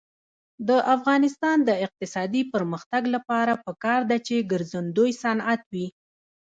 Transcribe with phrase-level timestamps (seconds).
[0.67, 5.87] د افغانستان د اقتصادي پرمختګ لپاره پکار ده چې ګرځندوی صنعت وي.